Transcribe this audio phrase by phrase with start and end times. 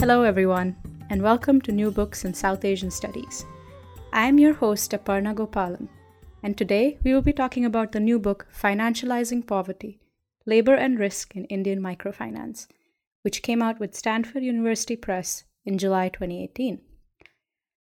[0.00, 0.76] Hello, everyone,
[1.10, 3.44] and welcome to New Books in South Asian Studies.
[4.12, 5.88] I am your host, Aparna Gopalan,
[6.44, 9.98] and today we will be talking about the new book, Financializing Poverty
[10.46, 12.68] Labor and Risk in Indian Microfinance,
[13.22, 16.80] which came out with Stanford University Press in July 2018.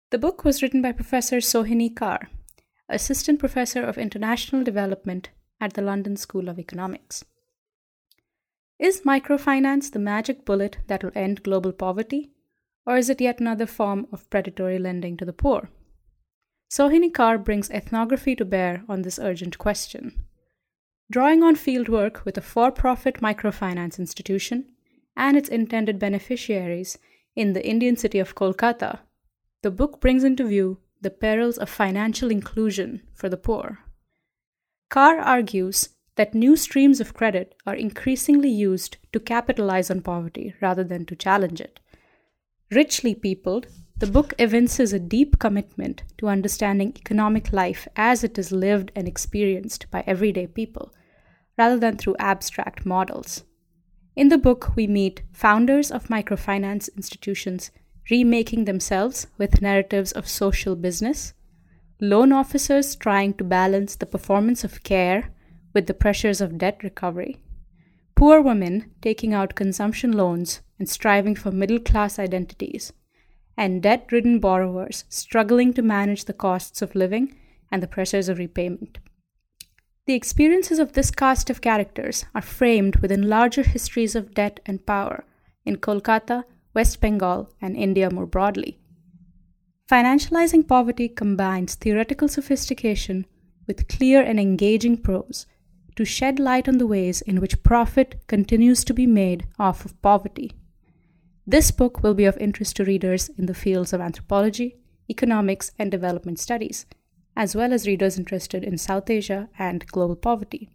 [0.09, 2.29] The book was written by Professor Sohini Kar,
[2.89, 5.29] Assistant Professor of International Development
[5.61, 7.23] at the London School of Economics.
[8.79, 12.31] Is microfinance the magic bullet that will end global poverty?
[12.85, 15.69] Or is it yet another form of predatory lending to the poor?
[16.71, 20.23] Sohini Kar brings ethnography to bear on this urgent question.
[21.09, 24.65] Drawing on fieldwork with a for profit microfinance institution
[25.15, 26.97] and its intended beneficiaries
[27.35, 28.99] in the Indian city of Kolkata,
[29.63, 33.79] the book brings into view the perils of financial inclusion for the poor.
[34.89, 40.83] Kar argues that new streams of credit are increasingly used to capitalize on poverty rather
[40.83, 41.79] than to challenge it.
[42.71, 48.51] Richly peopled, the book evinces a deep commitment to understanding economic life as it is
[48.51, 50.93] lived and experienced by everyday people,
[51.57, 53.43] rather than through abstract models.
[54.15, 57.71] In the book, we meet founders of microfinance institutions
[58.09, 61.33] remaking themselves with narratives of social business,
[61.99, 65.31] loan officers trying to balance the performance of care
[65.73, 67.39] with the pressures of debt recovery,
[68.15, 72.93] poor women taking out consumption loans and striving for middle class identities,
[73.55, 77.35] and debt ridden borrowers struggling to manage the costs of living
[77.71, 78.99] and the pressures of repayment.
[80.05, 84.85] The experiences of this cast of characters are framed within larger histories of debt and
[84.85, 85.25] power
[85.65, 88.79] in Kolkata, West Bengal, and India more broadly.
[89.91, 93.25] Financializing poverty combines theoretical sophistication
[93.67, 95.45] with clear and engaging prose
[95.97, 100.01] to shed light on the ways in which profit continues to be made off of
[100.01, 100.53] poverty.
[101.45, 104.77] This book will be of interest to readers in the fields of anthropology,
[105.09, 106.85] economics, and development studies,
[107.35, 110.69] as well as readers interested in South Asia and global poverty.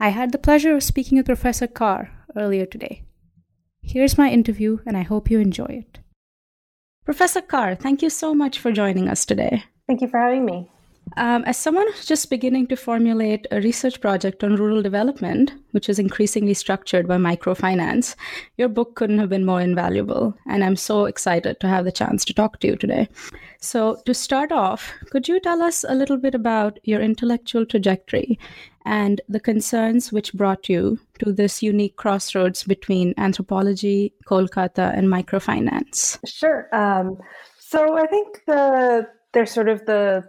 [0.00, 3.02] I had the pleasure of speaking with Professor Kar earlier today.
[3.82, 5.98] Here's my interview, and I hope you enjoy it.
[7.04, 9.64] Professor Kar, thank you so much for joining us today.
[9.86, 10.70] Thank you for having me.
[11.16, 15.88] Um, as someone who's just beginning to formulate a research project on rural development, which
[15.88, 18.14] is increasingly structured by microfinance,
[18.56, 20.34] your book couldn't have been more invaluable.
[20.46, 23.08] And I'm so excited to have the chance to talk to you today.
[23.60, 28.38] So, to start off, could you tell us a little bit about your intellectual trajectory
[28.84, 36.18] and the concerns which brought you to this unique crossroads between anthropology, Kolkata, and microfinance?
[36.26, 36.68] Sure.
[36.72, 37.18] Um,
[37.58, 40.24] so, I think the there's sort of the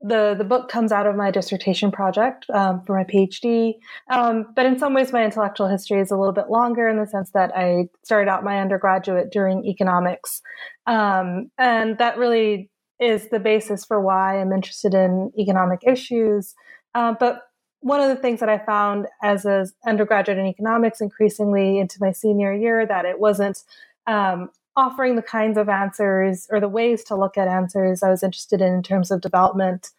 [0.00, 3.74] the the book comes out of my dissertation project um, for my PhD.
[4.10, 7.06] Um, but in some ways, my intellectual history is a little bit longer in the
[7.06, 10.40] sense that I started out my undergraduate during economics,
[10.86, 12.70] um, and that really
[13.00, 16.54] is the basis for why I'm interested in economic issues.
[16.94, 17.42] Uh, but
[17.80, 22.10] one of the things that I found as an undergraduate in economics, increasingly into my
[22.12, 23.62] senior year, that it wasn't
[24.06, 28.22] um, offering the kinds of answers or the ways to look at answers I was
[28.22, 29.90] interested in in terms of development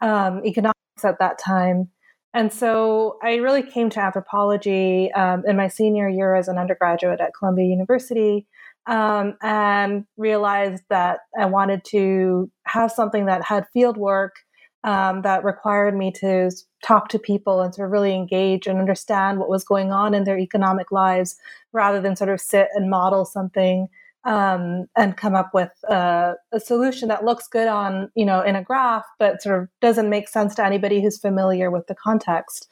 [0.00, 1.88] um, economics at that time.
[2.34, 7.18] And so I really came to anthropology um, in my senior year as an undergraduate
[7.18, 8.46] at Columbia University
[8.86, 14.36] um, and realized that I wanted to have something that had field work
[14.84, 16.50] um, that required me to
[16.84, 20.24] talk to people and sort of really engage and understand what was going on in
[20.24, 21.36] their economic lives
[21.72, 23.88] rather than sort of sit and model something
[24.26, 28.56] um, and come up with a, a, solution that looks good on you know in
[28.56, 32.68] a graph but sort of doesn't make sense to anybody who's familiar with the context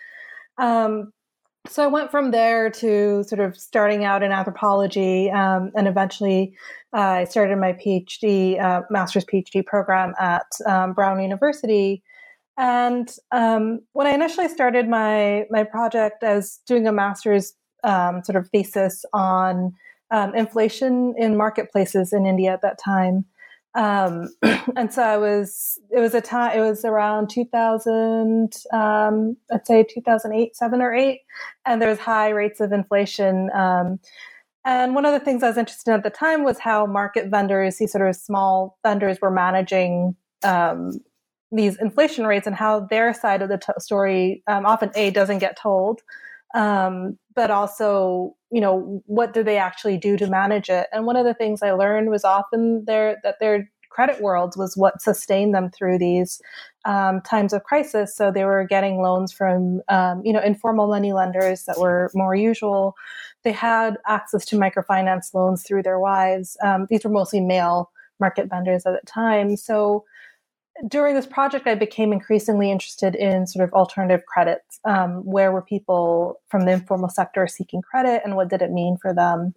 [0.59, 1.13] um,
[1.67, 6.55] so I went from there to sort of starting out in anthropology, um, and eventually
[6.93, 12.03] uh, I started my PhD, uh, master's PhD program at um, Brown University.
[12.59, 18.23] And um, when I initially started my my project, I was doing a master's um,
[18.23, 19.73] sort of thesis on
[20.15, 23.25] um, inflation in marketplaces in India at that time.
[23.75, 24.29] Um,
[24.77, 29.83] and so I was, it was a time, it was around 2000, um, I'd say
[29.83, 31.23] 2008, seven or eight.
[31.67, 33.51] And there was high rates of inflation.
[33.53, 33.99] Um,
[34.65, 37.29] and one of the things I was interested in at the time was how market
[37.29, 40.15] vendors, these sort of small vendors, were managing
[40.45, 40.93] um,
[41.51, 45.41] these inflation rates and how their side of the t- story um, often a doesn't
[45.41, 46.03] get told,
[46.55, 50.87] but also you know what do they actually do to manage it?
[50.93, 54.77] And one of the things i learned was often their that their credit worlds was
[54.77, 56.41] what sustained them through these
[56.85, 58.15] um, times of crisis.
[58.17, 62.37] So they were getting loans from um, you know informal money lenders that were more
[62.37, 62.95] usual.
[63.43, 66.57] They had access to microfinance loans through their wives.
[66.63, 67.91] Um, these were mostly male
[68.21, 69.57] market vendors at the time.
[69.57, 70.05] So
[70.89, 74.81] during this project, I became increasingly interested in sort of alternative credits.
[74.85, 78.97] Um, where were people from the informal sector seeking credit, and what did it mean
[79.01, 79.55] for them?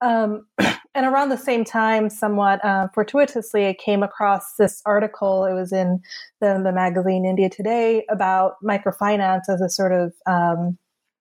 [0.00, 0.46] Um,
[0.94, 5.44] and around the same time, somewhat uh, fortuitously, I came across this article.
[5.44, 6.00] It was in
[6.40, 10.78] the, the magazine India Today about microfinance as a sort of um,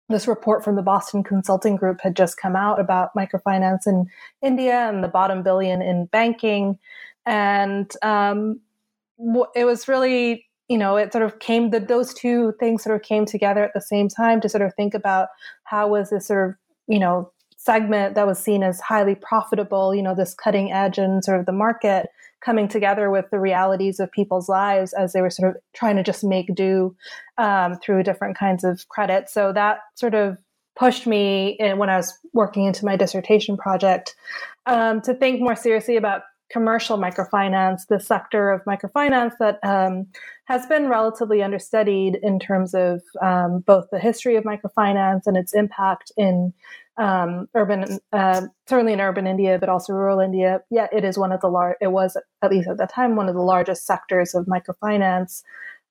[0.09, 4.07] this report from the Boston Consulting Group had just come out about microfinance in
[4.41, 6.77] India and the bottom billion in banking.
[7.25, 8.59] And um,
[9.55, 13.01] it was really you know it sort of came that those two things sort of
[13.01, 15.29] came together at the same time to sort of think about
[15.63, 16.55] how was this sort of
[16.87, 21.23] you know segment that was seen as highly profitable you know this cutting edge and
[21.23, 22.07] sort of the market
[22.41, 26.03] coming together with the realities of people's lives as they were sort of trying to
[26.03, 26.95] just make do
[27.37, 29.29] um, through different kinds of credit.
[29.29, 30.37] So that sort of
[30.75, 34.15] pushed me in, when i was working into my dissertation project
[34.67, 40.07] um, to think more seriously about commercial microfinance, the sector of microfinance that um,
[40.45, 45.53] has been relatively understudied in terms of um, both the history of microfinance and its
[45.53, 46.53] impact in
[46.97, 50.59] um, urban, uh, certainly in urban India, but also rural India.
[50.69, 51.77] Yet it is one of the large.
[51.81, 55.41] It was at least at the time one of the largest sectors of microfinance.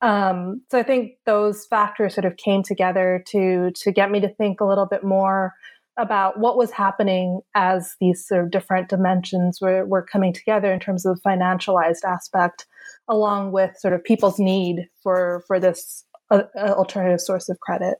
[0.03, 4.29] Um, so I think those factors sort of came together to to get me to
[4.29, 5.55] think a little bit more
[5.99, 10.81] about what was happening as these sort of different dimensions were, were coming together in
[10.81, 12.67] terms of the financialized aspect,
[13.09, 17.99] along with sort of people's need for for this uh, uh alternative source of credit.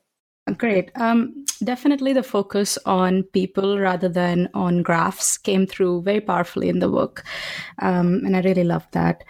[0.57, 0.91] Great.
[0.97, 6.81] Um, definitely the focus on people rather than on graphs came through very powerfully in
[6.81, 7.23] the book.
[7.81, 9.23] Um, and I really love that.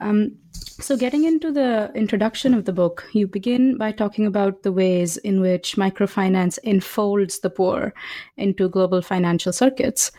[0.00, 4.72] Um, so, getting into the introduction of the book, you begin by talking about the
[4.72, 7.94] ways in which microfinance enfolds the poor
[8.36, 10.12] into global financial circuits.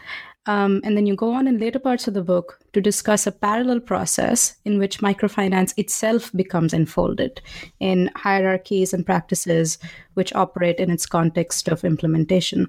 [0.47, 3.33] Um, and then you go on in later parts of the book to discuss a
[3.33, 7.41] parallel process in which microfinance itself becomes enfolded
[7.81, 9.77] in hierarchies and practices
[10.13, 12.67] which operate in its context of implementation.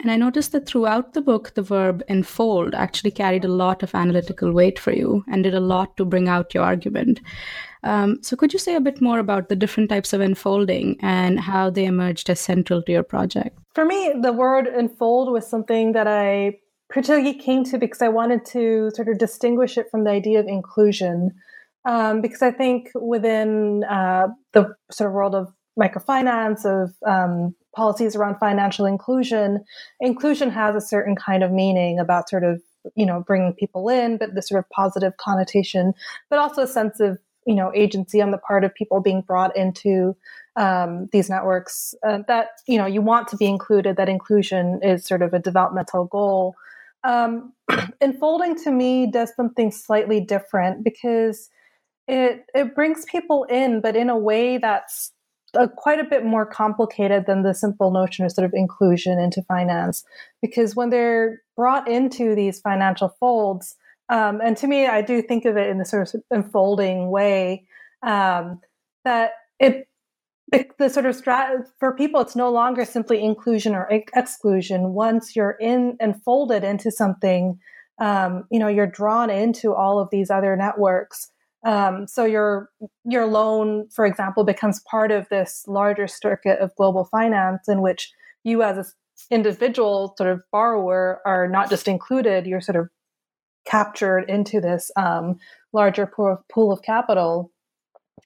[0.00, 3.94] And I noticed that throughout the book, the verb enfold actually carried a lot of
[3.94, 7.20] analytical weight for you and did a lot to bring out your argument.
[7.82, 11.40] Um, so, could you say a bit more about the different types of enfolding and
[11.40, 13.58] how they emerged as central to your project?
[13.74, 16.58] For me, the word enfold was something that I
[16.88, 20.46] particularly came to because I wanted to sort of distinguish it from the idea of
[20.46, 21.32] inclusion.
[21.86, 28.16] Um, because I think within uh, the sort of world of microfinance, of um, policies
[28.16, 29.64] around financial inclusion,
[30.00, 32.60] inclusion has a certain kind of meaning about sort of
[32.96, 35.92] you know bringing people in, but the sort of positive connotation,
[36.28, 39.56] but also a sense of you know agency on the part of people being brought
[39.56, 40.16] into
[40.56, 41.94] um, these networks.
[42.06, 43.96] Uh, that you know you want to be included.
[43.96, 46.54] That inclusion is sort of a developmental goal.
[47.02, 47.54] Um,
[48.00, 51.48] enfolding to me does something slightly different because
[52.08, 55.12] it it brings people in, but in a way that's
[55.58, 59.42] uh, quite a bit more complicated than the simple notion of sort of inclusion into
[59.42, 60.04] finance.
[60.42, 63.76] Because when they're brought into these financial folds,
[64.08, 67.66] um, and to me, I do think of it in this sort of enfolding way
[68.02, 68.60] um,
[69.04, 69.88] that it,
[70.52, 74.94] it, the sort of strat for people, it's no longer simply inclusion or ex- exclusion.
[74.94, 77.60] Once you're in and folded into something,
[78.00, 81.30] um, you know, you're drawn into all of these other networks.
[81.64, 82.70] Um, so your
[83.04, 88.12] your loan, for example, becomes part of this larger circuit of global finance in which
[88.44, 88.84] you as an
[89.30, 92.88] individual sort of borrower are not just included, you're sort of
[93.66, 95.38] captured into this um,
[95.72, 97.52] larger pool of, capital.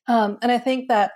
[0.06, 1.12] Um, and I think that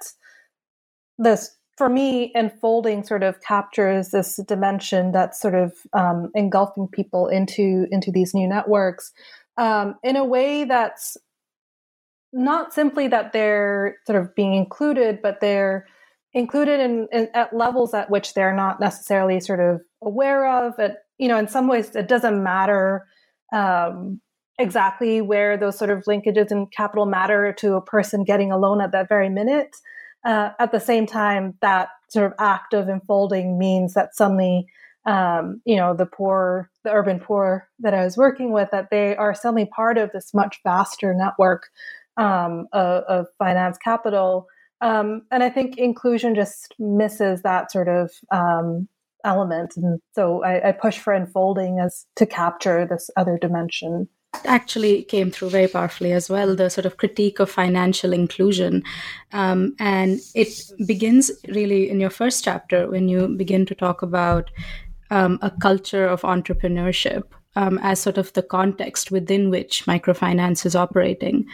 [1.18, 7.28] this for me, enfolding sort of captures this dimension that's sort of um, engulfing people
[7.28, 9.12] into into these new networks
[9.58, 11.16] um, in a way that's
[12.32, 15.86] not simply that they're sort of being included, but they're
[16.34, 20.78] included in, in, at levels at which they're not necessarily sort of aware of.
[20.78, 23.06] It, you know, in some ways, it doesn't matter
[23.52, 24.20] um,
[24.58, 28.80] exactly where those sort of linkages in capital matter to a person getting a loan
[28.80, 29.74] at that very minute.
[30.24, 34.66] Uh, at the same time, that sort of act of enfolding means that suddenly,
[35.06, 39.16] um, you know, the poor, the urban poor that I was working with, that they
[39.16, 41.68] are suddenly part of this much vaster network
[42.18, 44.46] um, of, of, finance capital.
[44.80, 48.88] Um, and I think inclusion just misses that sort of um,
[49.24, 49.74] element.
[49.76, 54.08] And so I, I push for enfolding as to capture this other dimension
[54.44, 58.82] actually came through very powerfully as well the sort of critique of financial inclusion
[59.32, 60.48] um, and it
[60.86, 64.50] begins really in your first chapter when you begin to talk about
[65.10, 67.24] um, a culture of entrepreneurship
[67.58, 71.44] um, as sort of the context within which microfinance is operating.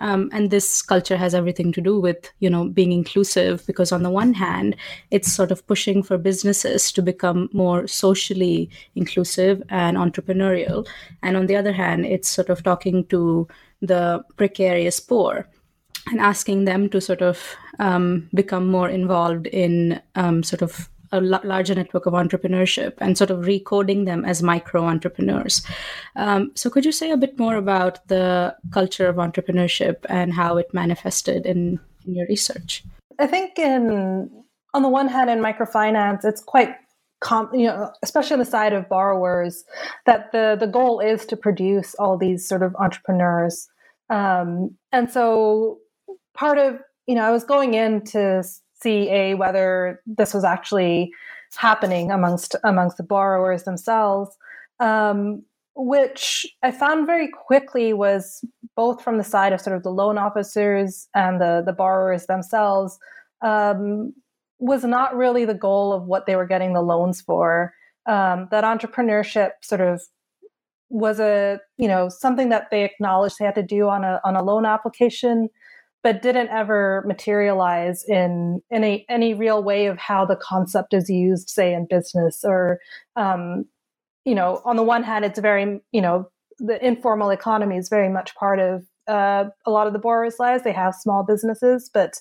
[0.00, 4.02] Um, and this culture has everything to do with you know being inclusive because on
[4.02, 4.74] the one hand
[5.12, 10.88] it's sort of pushing for businesses to become more socially inclusive and entrepreneurial.
[11.22, 13.46] And on the other hand it's sort of talking to
[13.80, 15.48] the precarious poor
[16.08, 21.20] and asking them to sort of um, become more involved in um, sort of a
[21.20, 25.64] larger network of entrepreneurship and sort of recoding them as micro entrepreneurs.
[26.16, 30.56] Um, so, could you say a bit more about the culture of entrepreneurship and how
[30.56, 32.84] it manifested in, in your research?
[33.18, 34.30] I think, in
[34.74, 36.74] on the one hand, in microfinance, it's quite
[37.24, 39.64] Com, you know, especially on the side of borrowers,
[40.04, 43.66] that the the goal is to produce all these sort of entrepreneurs,
[44.10, 45.78] um, and so
[46.34, 48.44] part of you know I was going into
[48.84, 51.10] see a whether this was actually
[51.56, 54.36] happening amongst amongst the borrowers themselves,
[54.80, 55.42] um,
[55.74, 58.44] which I found very quickly was
[58.76, 62.98] both from the side of sort of the loan officers and the the borrowers themselves
[63.42, 64.12] um,
[64.58, 67.74] was not really the goal of what they were getting the loans for.
[68.06, 70.02] Um, that entrepreneurship sort of
[70.90, 74.36] was a you know something that they acknowledged they had to do on a on
[74.36, 75.48] a loan application
[76.04, 81.48] but didn't ever materialize in any any real way of how the concept is used,
[81.48, 82.78] say in business or,
[83.16, 83.64] um,
[84.26, 88.10] you know, on the one hand, it's very you know the informal economy is very
[88.10, 90.62] much part of uh, a lot of the borrowers' lives.
[90.62, 92.20] They have small businesses, but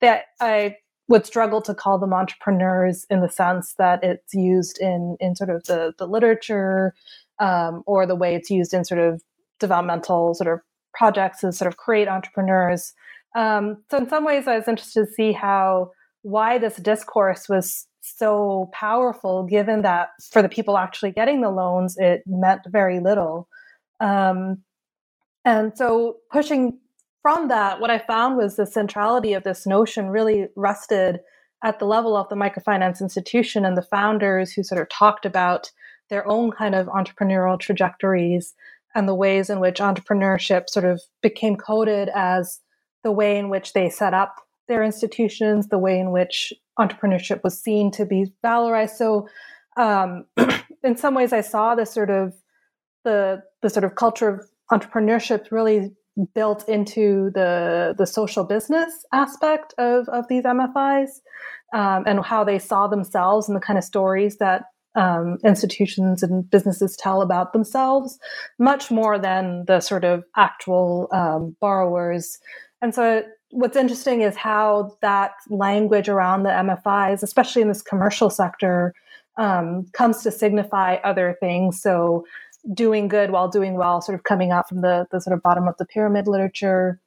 [0.00, 0.76] that I
[1.08, 5.50] would struggle to call them entrepreneurs in the sense that it's used in in sort
[5.50, 6.94] of the the literature
[7.40, 9.22] um, or the way it's used in sort of
[9.58, 10.60] developmental sort of
[10.94, 12.94] projects to sort of create entrepreneurs.
[13.34, 15.90] Um, so in some ways, I was interested to see how
[16.22, 21.96] why this discourse was so powerful, given that for the people actually getting the loans,
[21.98, 23.48] it meant very little.
[24.00, 24.62] Um,
[25.44, 26.78] and so pushing
[27.22, 31.20] from that, what I found was the centrality of this notion really rested
[31.62, 35.70] at the level of the microfinance institution and the founders who sort of talked about
[36.10, 38.54] their own kind of entrepreneurial trajectories
[38.94, 42.60] and the ways in which entrepreneurship sort of became coded as
[43.04, 47.60] the way in which they set up their institutions, the way in which entrepreneurship was
[47.60, 48.96] seen to be valorized.
[48.96, 49.28] So,
[49.76, 50.24] um,
[50.82, 52.34] in some ways, I saw this sort of
[53.04, 55.92] the the sort of culture of entrepreneurship really
[56.34, 61.20] built into the the social business aspect of of these MFIs
[61.74, 64.64] um, and how they saw themselves and the kind of stories that
[64.96, 68.18] um, institutions and businesses tell about themselves,
[68.58, 72.38] much more than the sort of actual um, borrowers
[72.84, 78.28] and so what's interesting is how that language around the MFIs, especially in this commercial
[78.28, 78.92] sector,
[79.38, 81.80] um, comes to signify other things.
[81.80, 82.26] So
[82.74, 85.66] doing good while doing well, sort of coming out from the, the sort of bottom
[85.66, 87.00] of the pyramid literature.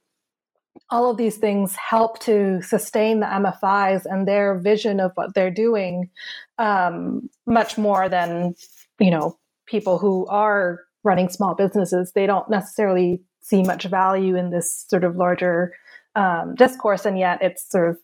[0.89, 5.51] All of these things help to sustain the MFIs and their vision of what they're
[5.51, 6.10] doing
[6.57, 8.55] um, much more than,
[9.00, 12.13] you know, people who are running small businesses.
[12.13, 15.74] They don't necessarily see much value in this sort of larger
[16.16, 17.98] um, discourse, and yet it's sort of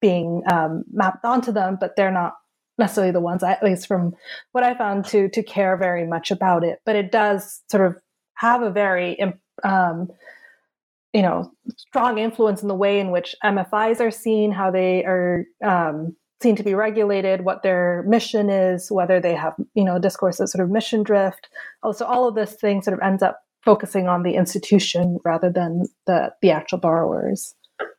[0.00, 2.34] being um, mapped onto them, but they're not
[2.78, 4.14] necessarily the ones, at least from
[4.52, 6.80] what I found, to to care very much about it.
[6.84, 8.00] But it does sort of
[8.34, 9.20] have a very
[9.64, 10.08] um,
[11.12, 15.44] you know strong influence in the way in which MFIs are seen, how they are
[15.62, 20.40] um, seen to be regulated, what their mission is, whether they have you know discourse
[20.40, 21.48] of sort of mission drift.
[21.82, 25.84] Also, all of this thing sort of ends up focusing on the institution rather than
[26.06, 27.54] the, the actual borrowers.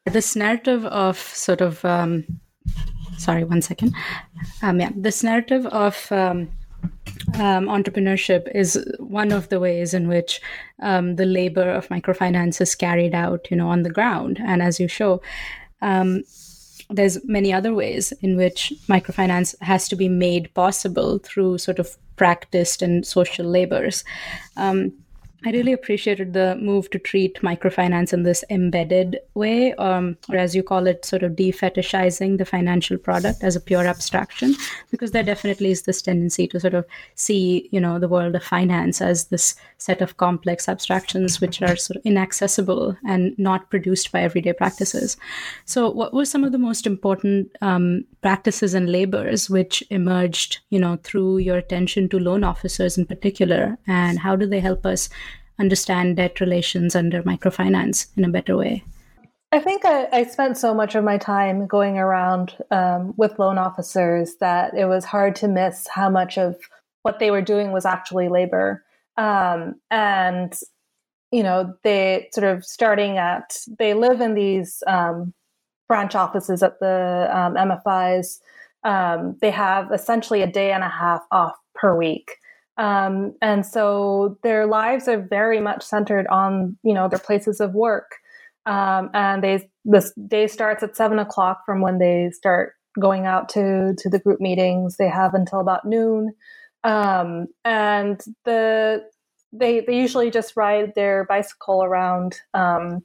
[0.06, 2.26] This narrative of sort of um,
[3.20, 3.94] sorry, one second.
[4.62, 6.50] Um, yeah, this narrative of um,
[7.36, 10.42] um, entrepreneurship is one of the ways in which
[10.82, 14.40] um, the labor of microfinance is carried out, you know, on the ground.
[14.44, 15.22] And as you show,
[15.82, 16.24] um,
[16.90, 21.96] there's many other ways in which microfinance has to be made possible through sort of
[22.16, 24.04] practiced and social labors.
[24.58, 24.94] Um,
[25.46, 30.54] I really appreciated the move to treat microfinance in this embedded way, um, or as
[30.54, 34.56] you call it, sort of defetishizing the financial product as a pure abstraction,
[34.92, 38.44] because there definitely is this tendency to sort of see, you know, the world of
[38.44, 44.12] finance as this set of complex abstractions which are sort of inaccessible and not produced
[44.12, 45.16] by everyday practices.
[45.64, 50.80] So, what were some of the most important um, practices and labors which emerged, you
[50.80, 55.08] know, through your attention to loan officers in particular, and how do they help us?
[55.60, 58.84] Understand debt relations under microfinance in a better way?
[59.52, 63.58] I think I, I spent so much of my time going around um, with loan
[63.58, 66.56] officers that it was hard to miss how much of
[67.02, 68.84] what they were doing was actually labor.
[69.18, 70.54] Um, and,
[71.32, 75.34] you know, they sort of starting at, they live in these um,
[75.88, 78.40] branch offices at the um, MFIs.
[78.84, 82.36] Um, they have essentially a day and a half off per week.
[82.80, 87.74] Um, and so their lives are very much centered on, you know, their places of
[87.74, 88.16] work.
[88.66, 93.50] Um, and they, this day starts at seven o'clock from when they start going out
[93.50, 94.96] to, to the group meetings.
[94.96, 96.34] They have until about noon.
[96.86, 99.04] Um, and the,
[99.52, 103.04] they, they usually just ride their bicycle around, um,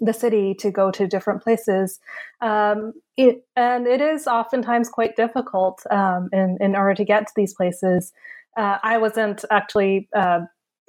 [0.00, 2.00] the city to go to different places.
[2.40, 7.32] Um, it, and it is oftentimes quite difficult um, in, in order to get to
[7.36, 8.12] these places
[8.56, 10.08] uh, I wasn't actually.
[10.14, 10.40] Uh,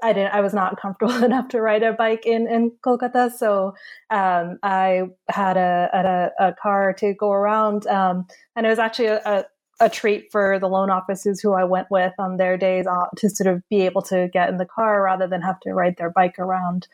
[0.03, 0.33] I didn't.
[0.33, 3.75] I was not comfortable enough to ride a bike in in Kolkata, so
[4.09, 9.07] um, I had a, a, a car to go around, um, and it was actually
[9.07, 9.45] a, a,
[9.79, 13.29] a, treat for the loan officers who I went with on their days off to
[13.29, 16.11] sort of be able to get in the car rather than have to ride their
[16.11, 16.87] bike around,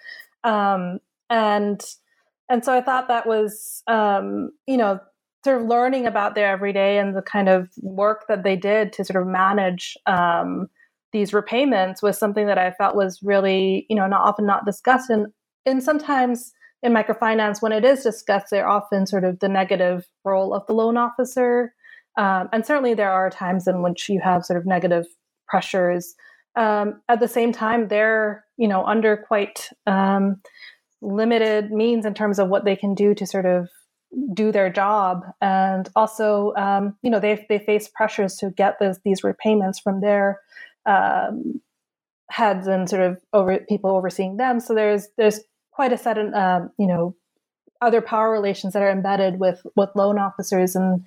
[0.44, 1.82] um, and
[2.50, 5.00] and so I thought that was um, you know
[5.44, 9.04] sort of learning about their everyday and the kind of work that they did to
[9.04, 10.68] sort of manage um,
[11.12, 15.10] these repayments was something that I felt was really, you know, not often not discussed.
[15.10, 15.28] And
[15.66, 20.54] and sometimes in microfinance, when it is discussed, they're often sort of the negative role
[20.54, 21.74] of the loan officer.
[22.18, 25.06] Um, and certainly there are times in which you have sort of negative
[25.48, 26.16] pressures.
[26.56, 30.42] Um, at the same time, they're, you know, under quite um,
[31.02, 33.70] limited means in terms of what they can do to sort of
[34.34, 35.24] do their job.
[35.42, 40.02] And also um, you know they, they face pressures to get this, these repayments from
[40.02, 40.40] their
[40.86, 41.62] um,
[42.30, 44.60] heads and sort of over people overseeing them.
[44.60, 45.40] So there's there's
[45.72, 47.16] quite a set of um, you know
[47.82, 50.76] other power relations that are embedded with with loan officers.
[50.76, 51.04] And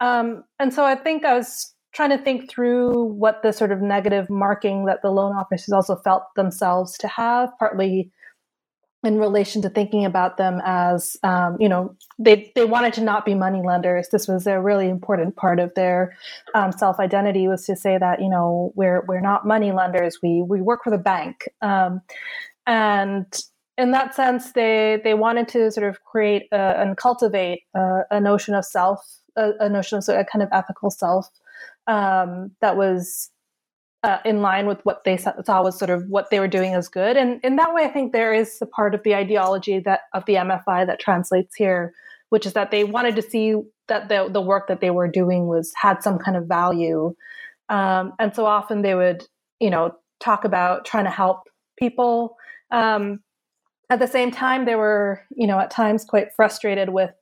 [0.00, 3.82] um, and so i think i was trying to think through what the sort of
[3.82, 8.10] negative marking that the loan officers also felt themselves to have partly
[9.04, 13.24] in relation to thinking about them as um, you know they they wanted to not
[13.24, 16.16] be money lenders this was a really important part of their
[16.54, 20.42] um, self identity was to say that you know we're we're not money lenders we
[20.42, 21.48] we work for the bank.
[21.60, 22.00] Um,
[22.66, 23.26] and
[23.78, 28.20] in that sense they they wanted to sort of create a, and cultivate a, a
[28.20, 29.04] notion of self
[29.36, 31.28] a, a, notion of sort of a kind of ethical self
[31.86, 33.30] um, that was
[34.04, 36.88] uh, in line with what they saw was sort of what they were doing as
[36.88, 37.16] good.
[37.16, 40.24] And in that way, I think there is a part of the ideology that of
[40.26, 41.94] the MFI that translates here,
[42.30, 43.54] which is that they wanted to see
[43.88, 47.14] that the the work that they were doing was had some kind of value.
[47.68, 49.24] Um, and so often they would,
[49.60, 52.36] you know, talk about trying to help people.
[52.70, 53.20] Um,
[53.88, 57.12] at the same time, they were, you know, at times quite frustrated with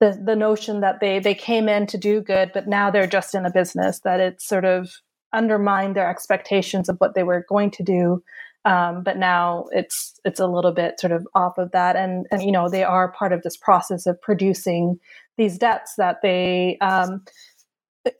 [0.00, 3.34] the the notion that they they came in to do good, but now they're just
[3.34, 4.90] in a business that it's sort of
[5.34, 8.22] undermined their expectations of what they were going to do.
[8.64, 12.42] Um, but now it's it's a little bit sort of off of that, and and
[12.42, 14.98] you know they are part of this process of producing
[15.36, 16.78] these debts that they.
[16.80, 17.24] Um,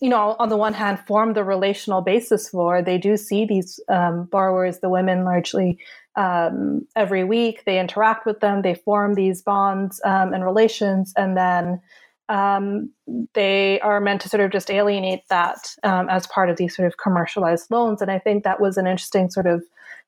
[0.01, 2.81] you know, on the one hand, form the relational basis for.
[2.81, 5.79] They do see these um, borrowers, the women largely,
[6.17, 7.65] um, every week.
[7.67, 8.63] They interact with them.
[8.63, 11.83] They form these bonds um, and relations, and then
[12.29, 12.91] um,
[13.35, 16.87] they are meant to sort of just alienate that um, as part of these sort
[16.87, 18.01] of commercialized loans.
[18.01, 19.63] And I think that was an interesting sort of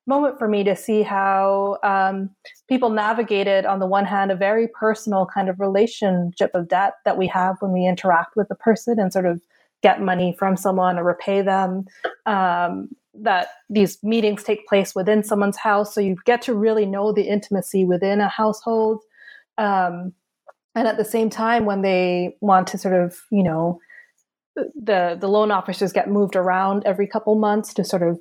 [0.06, 2.30] moment for me to see how um,
[2.68, 7.18] people navigated, on the one hand, a very personal kind of relationship of debt that
[7.18, 9.40] we have when we interact with a person and sort of
[9.82, 11.84] get money from someone or repay them.
[12.24, 17.12] Um, that these meetings take place within someone's house, so you get to really know
[17.12, 19.02] the intimacy within a household.
[19.56, 20.12] Um,
[20.76, 23.80] and at the same time when they want to sort of you know
[24.54, 28.20] the the loan officers get moved around every couple months to sort of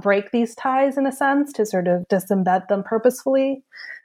[0.00, 3.62] break these ties in a sense to sort of disembed them purposefully.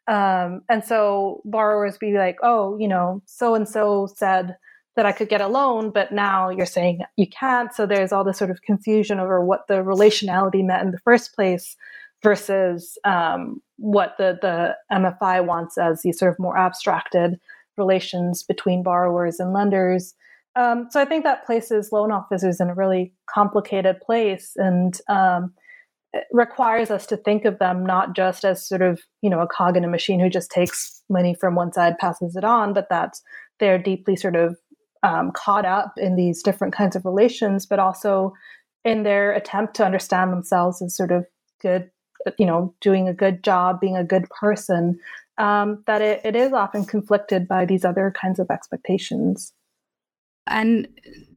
[0.08, 4.58] Um, and so borrowers be like, oh, you know, so and so said
[4.96, 7.74] that I could get a loan, but now you're saying you can't.
[7.74, 11.34] So there's all this sort of confusion over what the relationality meant in the first
[11.34, 11.78] place
[12.24, 17.40] versus um, what the, the MFI wants as these sort of more abstracted
[17.78, 20.14] relations between borrowers and lenders.
[20.56, 25.54] Um, so I think that places loan officers in a really complicated place and um,
[26.32, 29.78] requires us to think of them not just as sort of you know a cog
[29.78, 33.14] in a machine who just takes money from one side passes it on, but that
[33.60, 34.58] they're deeply sort of
[35.04, 38.34] um, caught up in these different kinds of relations, but also
[38.84, 41.26] in their attempt to understand themselves as sort of
[41.62, 41.90] good,
[42.38, 45.00] you know, doing a good job, being a good person,
[45.38, 49.54] um, that it, it is often conflicted by these other kinds of expectations.
[50.48, 50.88] And,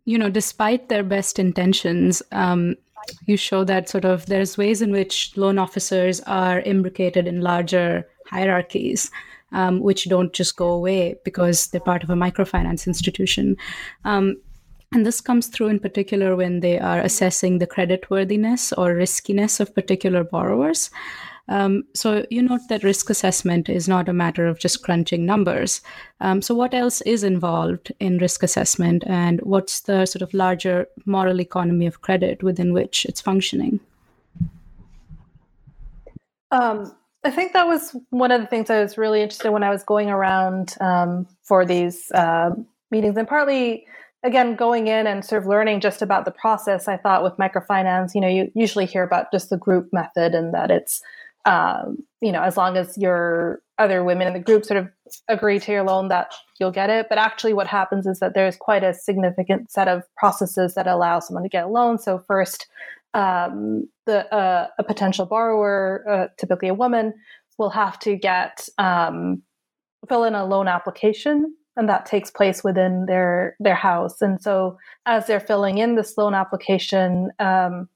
[0.05, 2.77] you know, despite their best intentions, um,
[3.27, 8.09] you show that sort of there's ways in which loan officers are imbricated in larger
[8.27, 9.11] hierarchies
[9.55, 13.57] um, which don't just go away because they're part of a microfinance institution.
[14.05, 14.37] Um,
[14.95, 19.75] and this comes through in particular when they are assessing the creditworthiness or riskiness of
[19.75, 20.91] particular borrowers.
[21.49, 25.83] Um, so you note that risk assessment is not a matter of just crunching numbers.
[26.21, 30.87] Um, so what else is involved in risk assessment, and what's the sort of larger
[31.05, 33.81] moral economy of credit within which it's functioning?
[36.51, 39.65] Um, I think that was one of the things I was really interested in when
[39.65, 42.51] I was going around um, for these uh,
[42.91, 43.87] meetings, and partly
[44.25, 46.89] again going in and sort of learning just about the process.
[46.89, 50.53] I thought with microfinance, you know, you usually hear about just the group method and
[50.55, 51.03] that it's
[51.45, 54.89] um, you know as long as your other women in the group sort of
[55.29, 58.57] agree to your loan that you'll get it but actually what happens is that there's
[58.57, 62.67] quite a significant set of processes that allow someone to get a loan so first
[63.15, 67.15] um, the uh, a potential borrower, uh, typically a woman,
[67.59, 69.43] will have to get um,
[70.09, 74.23] fill in a loan application, and that takes place within their their house.
[74.23, 77.89] And so, as they're filling in this loan application, um,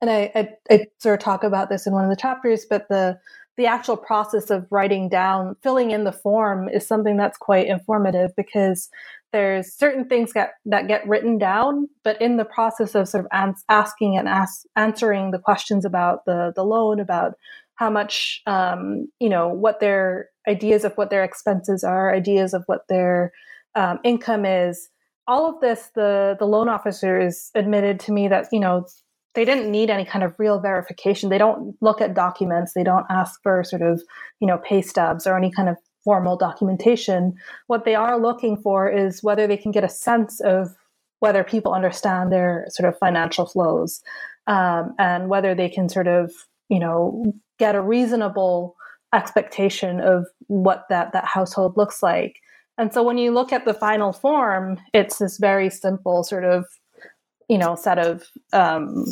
[0.00, 2.88] and I, I, I sort of talk about this in one of the chapters, but
[2.88, 3.18] the
[3.56, 8.34] the actual process of writing down, filling in the form is something that's quite informative
[8.34, 8.88] because
[9.32, 13.30] there's certain things get, that get written down, but in the process of sort of
[13.32, 17.34] ans- asking and ask, answering the questions about the, the loan, about
[17.74, 22.64] how much, um, you know, what their ideas of what their expenses are, ideas of
[22.66, 23.32] what their
[23.74, 24.88] um, income is,
[25.26, 28.86] all of this, the, the loan officers admitted to me that, you know,
[29.34, 31.30] they didn't need any kind of real verification.
[31.30, 32.74] They don't look at documents.
[32.74, 34.02] They don't ask for sort of,
[34.40, 37.34] you know, pay stubs or any kind of formal documentation.
[37.66, 40.74] What they are looking for is whether they can get a sense of
[41.20, 44.02] whether people understand their sort of financial flows
[44.48, 46.32] um, and whether they can sort of,
[46.68, 48.74] you know, get a reasonable
[49.12, 52.36] expectation of what that that household looks like.
[52.78, 56.64] And so when you look at the final form, it's this very simple sort of,
[57.48, 59.04] you know, set of um,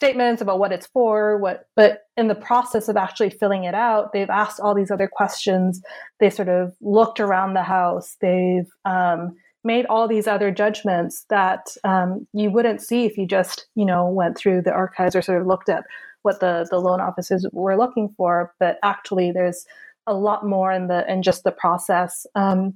[0.00, 4.14] statements about what it's for what but in the process of actually filling it out
[4.14, 5.82] they've asked all these other questions
[6.20, 11.76] they sort of looked around the house they've um, made all these other judgments that
[11.84, 15.38] um, you wouldn't see if you just you know went through the archives or sort
[15.38, 15.84] of looked at
[16.22, 19.64] what the the loan officers were looking for but actually there's
[20.06, 22.74] a lot more in the in just the process um,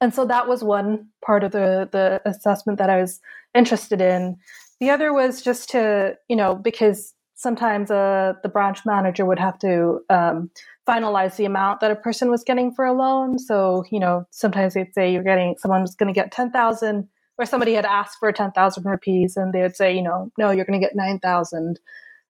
[0.00, 3.20] and so that was one part of the the assessment that I was
[3.54, 4.36] interested in
[4.80, 9.58] the other was just to, you know, because sometimes uh, the branch manager would have
[9.60, 10.50] to um,
[10.88, 13.38] finalize the amount that a person was getting for a loan.
[13.38, 17.08] So, you know, sometimes they'd say you're getting someone's going to get 10,000
[17.38, 20.64] or somebody had asked for 10,000 rupees and they would say, you know, no, you're
[20.64, 21.78] going to get 9,000.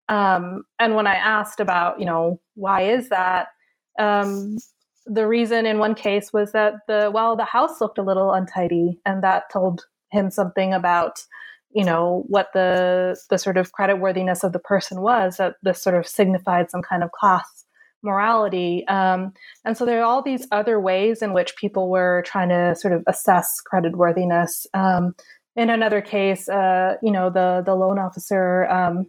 [0.09, 3.49] Um, and when I asked about, you know, why is that?
[3.99, 4.59] Um,
[5.07, 8.99] the reason in one case was that the, well, the house looked a little untidy
[9.05, 11.21] and that told him something about
[11.77, 15.83] you know what the the sort of credit worthiness of the person was that this
[15.83, 17.65] sort of signified some kind of class
[18.03, 19.33] morality um,
[19.65, 22.95] and so there are all these other ways in which people were trying to sort
[22.95, 25.15] of assess credit worthiness um,
[25.55, 29.07] in another case uh, you know the the loan officer um,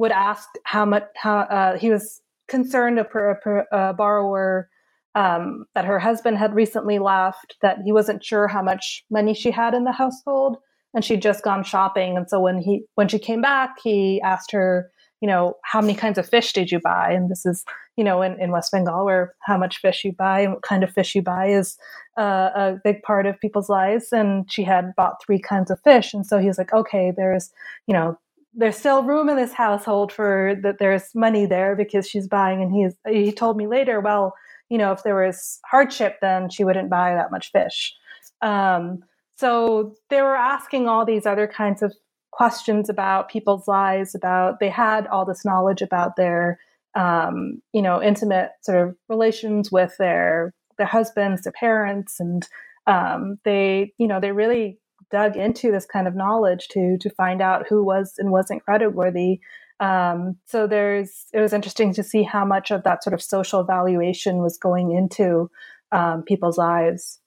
[0.00, 4.68] would ask how much how uh, he was concerned a, a, a borrower
[5.14, 9.50] um, that her husband had recently left that he wasn't sure how much money she
[9.50, 10.56] had in the household
[10.94, 14.50] and she'd just gone shopping and so when he when she came back he asked
[14.50, 17.12] her you know, how many kinds of fish did you buy?
[17.12, 17.64] And this is,
[17.96, 20.82] you know, in, in West Bengal, where how much fish you buy and what kind
[20.82, 21.76] of fish you buy is
[22.18, 24.12] uh, a big part of people's lives.
[24.12, 26.14] And she had bought three kinds of fish.
[26.14, 27.50] And so he was like, okay, there's,
[27.86, 28.18] you know,
[28.52, 32.62] there's still room in this household for that there's money there because she's buying.
[32.62, 34.34] And he's, he told me later, well,
[34.68, 37.94] you know, if there was hardship, then she wouldn't buy that much fish.
[38.42, 39.02] Um,
[39.36, 41.94] so they were asking all these other kinds of
[42.32, 46.58] questions about people's lives about they had all this knowledge about their
[46.94, 52.48] um, you know intimate sort of relations with their their husbands their parents and
[52.86, 54.78] um, they you know they really
[55.10, 59.38] dug into this kind of knowledge to to find out who was and wasn't creditworthy
[59.80, 63.64] um, so there's it was interesting to see how much of that sort of social
[63.64, 65.50] valuation was going into
[65.92, 67.20] um, people's lives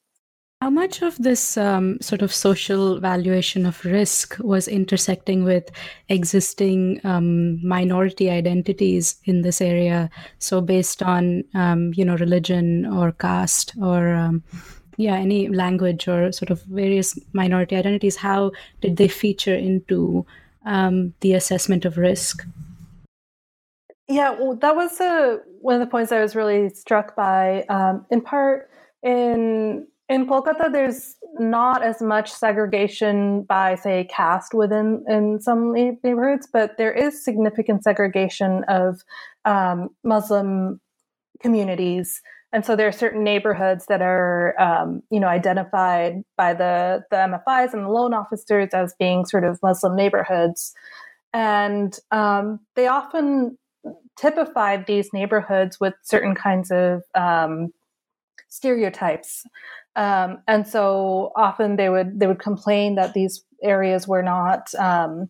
[0.63, 5.69] how much of this um, sort of social valuation of risk was intersecting with
[6.07, 10.09] existing um, minority identities in this area?
[10.39, 14.41] So, based on um, you know religion or caste or um,
[14.97, 18.51] yeah, any language or sort of various minority identities, how
[18.81, 20.25] did they feature into
[20.65, 22.45] um, the assessment of risk?
[24.07, 27.63] Yeah, well, that was uh, one of the points I was really struck by.
[27.69, 28.69] Um, in part,
[29.01, 36.47] in in Kolkata, there's not as much segregation by, say, caste within in some neighborhoods,
[36.51, 39.01] but there is significant segregation of
[39.45, 40.79] um, Muslim
[41.39, 42.21] communities,
[42.53, 47.17] and so there are certain neighborhoods that are, um, you know, identified by the the
[47.17, 50.73] MFIs and the loan officers as being sort of Muslim neighborhoods,
[51.33, 53.57] and um, they often
[54.15, 57.73] typified these neighborhoods with certain kinds of um,
[58.49, 59.45] stereotypes.
[59.95, 65.29] Um, and so often they would they would complain that these areas were not um,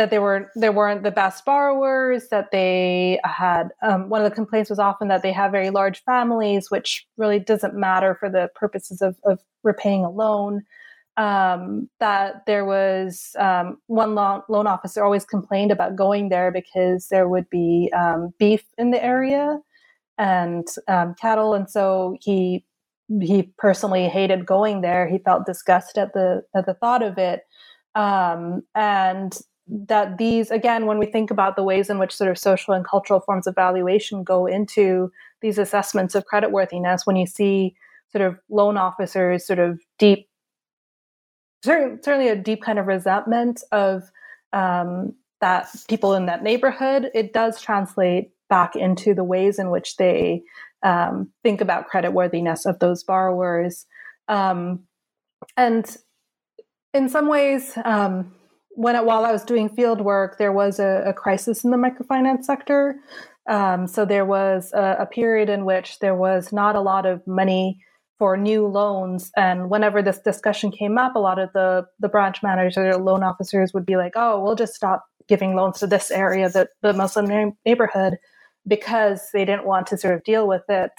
[0.00, 4.34] that they were they weren't the best borrowers that they had um, one of the
[4.34, 8.48] complaints was often that they have very large families which really doesn't matter for the
[8.54, 10.62] purposes of, of repaying a loan.
[11.18, 17.08] Um, that there was um, one loan, loan officer always complained about going there because
[17.08, 19.58] there would be um, beef in the area
[20.16, 21.52] and um, cattle.
[21.52, 22.64] And so he
[23.20, 25.06] he personally hated going there.
[25.08, 27.42] He felt disgust at the at the thought of it,
[27.94, 29.36] um, and
[29.70, 32.86] that these again, when we think about the ways in which sort of social and
[32.86, 37.74] cultural forms of valuation go into these assessments of creditworthiness, when you see
[38.12, 40.28] sort of loan officers sort of deep,
[41.64, 44.10] certainly a deep kind of resentment of
[44.52, 49.96] um, that people in that neighborhood, it does translate back into the ways in which
[49.96, 50.42] they
[50.82, 53.86] um, think about creditworthiness of those borrowers.
[54.28, 54.80] Um,
[55.56, 55.96] and
[56.92, 58.32] in some ways, um,
[58.70, 61.76] when it, while I was doing field work, there was a, a crisis in the
[61.76, 62.96] microfinance sector.
[63.48, 67.26] Um, so there was a, a, period in which there was not a lot of
[67.26, 67.80] money
[68.18, 72.42] for new loans, and whenever this discussion came up, a lot of the the branch
[72.42, 76.10] managers or loan officers would be like, "Oh, we'll just stop giving loans to this
[76.10, 78.18] area, the the Muslim neighborhood."
[78.66, 80.92] because they didn't want to sort of deal with it.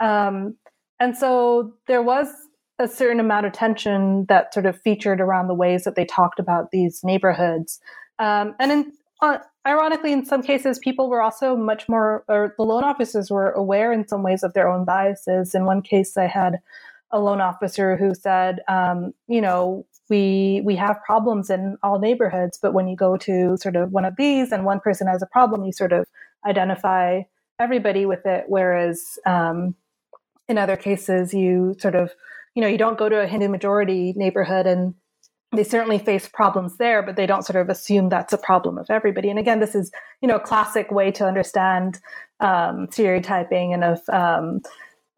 [0.00, 0.56] Um,
[1.00, 2.28] and so there was
[2.78, 6.38] a certain amount of tension that sort of featured around the ways that they talked
[6.38, 7.80] about these neighborhoods.
[8.18, 12.64] Um, and in, uh, ironically, in some cases, people were also much more, or the
[12.64, 15.54] loan officers were aware in some ways of their own biases.
[15.54, 16.58] In one case, I had
[17.10, 22.58] a loan officer who said, um, you know, we we have problems in all neighborhoods,
[22.60, 25.26] but when you go to sort of one of these and one person has a
[25.26, 26.06] problem, you sort of
[26.46, 27.22] identify
[27.58, 28.44] everybody with it.
[28.48, 29.74] Whereas um,
[30.48, 32.12] in other cases, you sort of,
[32.56, 34.94] you know, you don't go to a Hindu majority neighborhood and
[35.52, 38.86] they certainly face problems there, but they don't sort of assume that's a problem of
[38.88, 39.28] everybody.
[39.28, 39.92] And again, this is,
[40.22, 42.00] you know, a classic way to understand
[42.40, 44.62] um, stereotyping and of, um,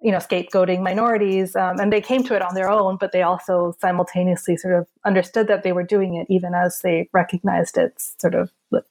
[0.01, 1.55] you know, scapegoating minorities.
[1.55, 4.88] Um, and they came to it on their own, but they also simultaneously sort of
[5.07, 8.51] understood that they were doing it even as they recognized its sort of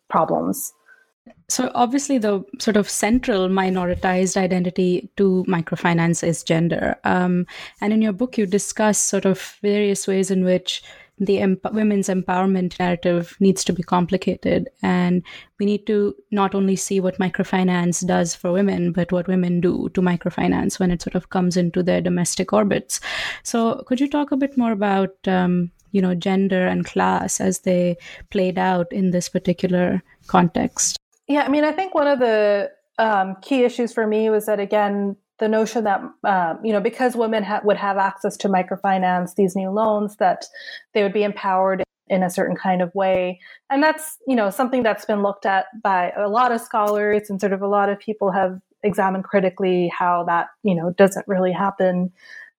[0.10, 0.74] problems.
[1.50, 6.98] So, obviously, the sort of central minoritized identity to microfinance is gender.
[7.04, 7.46] Um,
[7.82, 10.84] and in your book, you discuss sort of various ways in which
[11.20, 14.70] the women's empowerment narrative needs to be complicated.
[14.84, 15.24] And
[15.60, 19.90] we need to not only see what microfinance does for women, but what women do
[19.94, 23.00] to microfinance when it sort of comes into their domestic orbits.
[23.44, 27.60] So, could you talk a bit more about, um, you know, gender and class as
[27.60, 27.98] they
[28.30, 30.98] played out in this particular context?
[31.28, 34.60] Yeah, I mean, I think one of the um, key issues for me was that
[34.60, 39.36] again, the notion that um, you know because women ha- would have access to microfinance,
[39.36, 40.46] these new loans, that
[40.94, 43.40] they would be empowered in a certain kind of way.
[43.70, 47.40] And that's, you know, something that's been looked at by a lot of scholars and
[47.40, 51.52] sort of a lot of people have examined critically how that, you know, doesn't really
[51.52, 52.12] happen.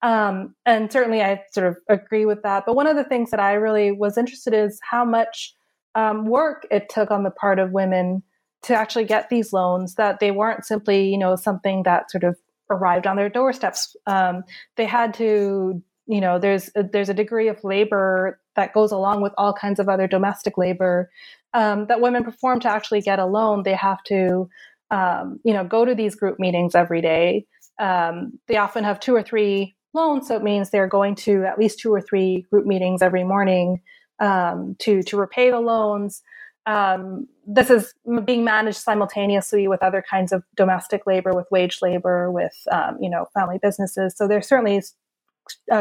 [0.03, 2.65] Um, and certainly I sort of agree with that.
[2.67, 5.55] But one of the things that I really was interested in is how much
[5.95, 8.23] um, work it took on the part of women
[8.63, 12.37] to actually get these loans, that they weren't simply, you know, something that sort of
[12.71, 13.97] arrived on their doorsteps.
[14.07, 14.45] Um,
[14.77, 19.21] they had to you know there's a, there's a degree of labor that goes along
[19.21, 21.11] with all kinds of other domestic labor
[21.55, 23.63] um, that women perform to actually get a loan.
[23.63, 24.49] They have to
[24.91, 27.47] um, you know go to these group meetings every day.
[27.79, 31.59] Um, they often have two or three loans so it means they're going to at
[31.59, 33.81] least two or three group meetings every morning
[34.21, 36.23] um, to to repay the loans.
[36.67, 37.95] Um, this is
[38.27, 43.09] being managed simultaneously with other kinds of domestic labor, with wage labor, with um, you
[43.09, 44.15] know family businesses.
[44.17, 44.83] So there's certainly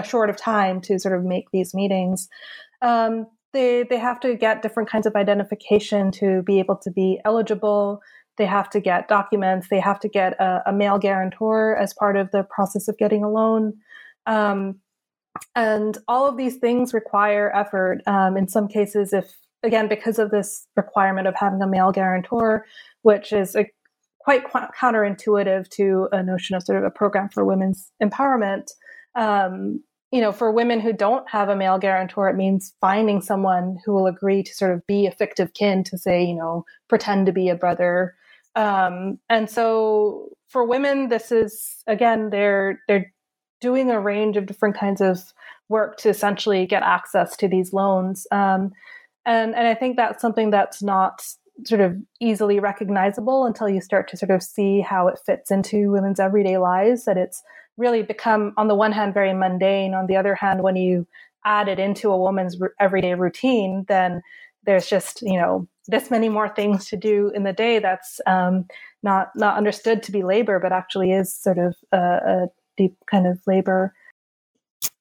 [0.05, 2.29] short of time to sort of make these meetings.
[2.81, 7.19] Um, they they have to get different kinds of identification to be able to be
[7.25, 8.01] eligible.
[8.37, 9.67] They have to get documents.
[9.67, 13.25] They have to get a, a male guarantor as part of the process of getting
[13.25, 13.73] a loan.
[14.25, 14.79] Um,
[15.55, 18.01] and all of these things require effort.
[18.07, 22.65] Um, in some cases, if again because of this requirement of having a male guarantor,
[23.01, 23.65] which is a,
[24.19, 28.71] quite counterintuitive to a notion of sort of a program for women's empowerment
[29.15, 33.77] um, you know, for women who don't have a male guarantor, it means finding someone
[33.83, 37.25] who will agree to sort of be a fictive kin to say, you know, pretend
[37.25, 38.15] to be a brother.
[38.55, 43.11] Um, and so for women, this is again, they're they're
[43.59, 45.19] doing a range of different kinds of
[45.67, 48.25] work to essentially get access to these loans.
[48.31, 48.71] Um,
[49.27, 51.23] and and I think that's something that's not
[51.65, 55.91] sort of easily recognizable until you start to sort of see how it fits into
[55.91, 57.05] women's everyday lives.
[57.05, 57.43] That it's
[57.75, 59.93] really become, on the one hand, very mundane.
[59.93, 61.05] On the other hand, when you
[61.45, 64.21] add it into a woman's everyday routine, then
[64.63, 68.65] there's just you know this many more things to do in the day that's um,
[69.03, 73.27] not not understood to be labor, but actually is sort of a, a deep kind
[73.27, 73.93] of labor.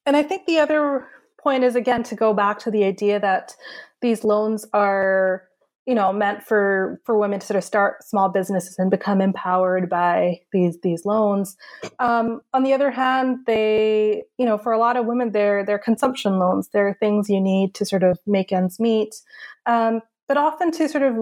[0.04, 1.06] And I think the other
[1.46, 3.54] point is again to go back to the idea that
[4.02, 5.44] these loans are
[5.86, 9.88] you know meant for for women to sort of start small businesses and become empowered
[9.88, 11.56] by these these loans.
[12.00, 15.78] Um, on the other hand they you know for a lot of women they're they're
[15.78, 16.68] consumption loans.
[16.72, 19.14] They're things you need to sort of make ends meet.
[19.66, 21.14] Um, but often to sort of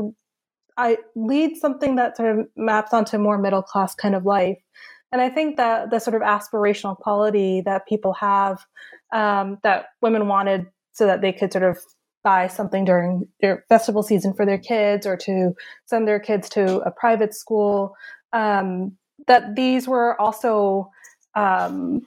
[0.78, 4.58] i lead something that sort of maps onto more middle class kind of life
[5.14, 8.66] and i think that the sort of aspirational quality that people have
[9.12, 11.78] um, that women wanted so that they could sort of
[12.24, 16.78] buy something during their festival season for their kids or to send their kids to
[16.80, 17.94] a private school.
[18.32, 18.96] Um,
[19.28, 20.90] that these were also
[21.34, 22.06] um,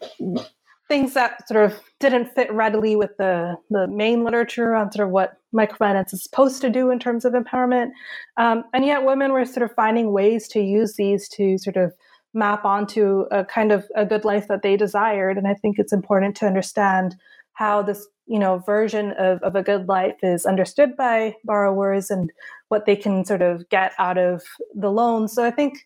[0.88, 5.12] things that sort of didn't fit readily with the, the main literature on sort of
[5.12, 7.91] what microfinance is supposed to do in terms of empowerment.
[8.38, 11.93] Um, and yet women were sort of finding ways to use these to sort of
[12.38, 15.38] map onto a kind of a good life that they desired.
[15.38, 17.15] And I think it's important to understand
[17.54, 22.32] how this you know version of, of a good life is understood by borrowers and
[22.67, 24.43] what they can sort of get out of
[24.76, 25.80] the loan so i think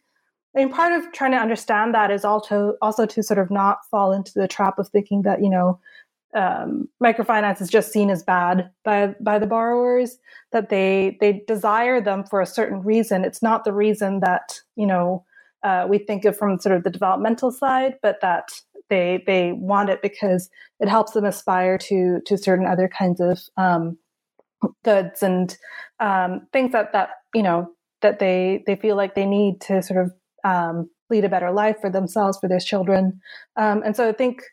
[0.54, 3.78] I mean, part of trying to understand that is also also to sort of not
[3.90, 5.80] fall into the trap of thinking that you know
[6.34, 10.18] um, microfinance is just seen as bad by by the borrowers
[10.52, 13.24] that they they desire them for a certain reason.
[13.24, 15.26] It's not the reason that you know
[15.63, 18.50] uh, we think of from sort of the developmental side, but that
[18.89, 23.39] they they want it because it helps them aspire to to certain other kinds of
[23.58, 23.97] um,
[24.84, 25.58] goods and
[26.00, 27.71] um, things that that you know
[28.02, 30.12] that they they feel like they need to sort of
[30.43, 33.19] um, lead a better life for themselves for their children.
[33.56, 34.43] Um, and so i think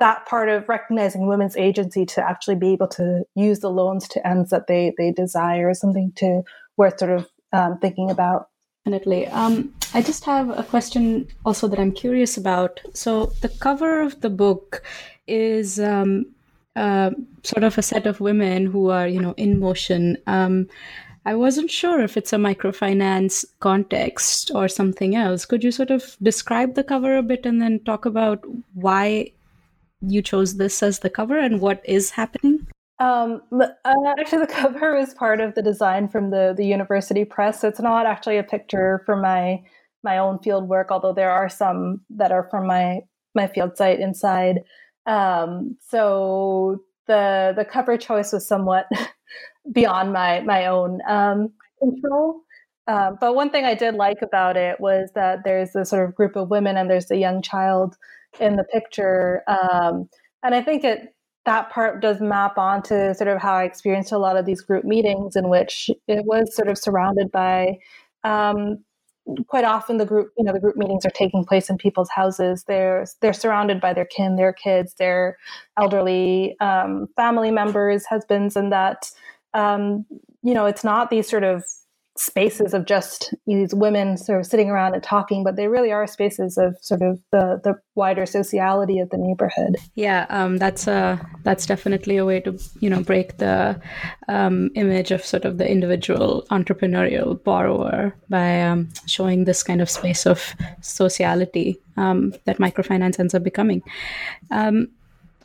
[0.00, 4.26] that part of recognizing women's agency to actually be able to use the loans to
[4.26, 6.42] ends that they they desire is something to
[6.76, 8.48] worth sort of um, thinking about
[8.84, 9.26] Definitely.
[9.28, 12.80] Um, I just have a question also that I'm curious about.
[12.92, 14.82] So the cover of the book
[15.26, 16.26] is um,
[16.76, 20.18] uh, sort of a set of women who are, you know, in motion.
[20.26, 20.68] Um,
[21.24, 25.46] I wasn't sure if it's a microfinance context or something else.
[25.46, 28.44] Could you sort of describe the cover a bit and then talk about
[28.74, 29.32] why
[30.02, 32.63] you chose this as the cover and what is happening?
[33.04, 37.60] Um, uh, actually, the cover is part of the design from the the university press.
[37.60, 39.62] So it's not actually a picture from my
[40.02, 43.00] my own field work, although there are some that are from my
[43.34, 44.60] my field site inside.
[45.06, 48.86] Um, so the the cover choice was somewhat
[49.72, 52.40] beyond my my own um, control.
[52.86, 56.14] Um, but one thing I did like about it was that there's a sort of
[56.14, 57.96] group of women and there's a young child
[58.40, 60.08] in the picture, um,
[60.42, 61.13] and I think it
[61.44, 64.84] that part does map onto sort of how I experienced a lot of these group
[64.84, 67.78] meetings in which it was sort of surrounded by
[68.22, 68.78] um,
[69.46, 72.64] quite often the group you know the group meetings are taking place in people's houses.
[72.64, 75.36] They're they're surrounded by their kin their kids their
[75.78, 79.10] elderly um, family members husbands and that
[79.52, 80.06] um,
[80.42, 81.64] you know it's not these sort of
[82.16, 86.06] spaces of just these women sort of sitting around and talking, but they really are
[86.06, 89.76] spaces of sort of the the wider sociality of the neighborhood.
[89.94, 93.80] Yeah, um, that's a that's definitely a way to you know break the
[94.28, 99.90] um, image of sort of the individual entrepreneurial borrower by um, showing this kind of
[99.90, 103.82] space of sociality um, that microfinance ends up becoming.
[104.50, 104.88] Um,